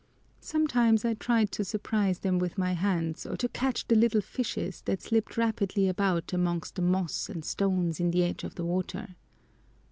[0.39, 4.81] Sometimes I tried to surprise them with my hands or to catch the little fishes
[4.85, 9.15] that slipped rapidly about amongst the moss and stones in the edge of the water.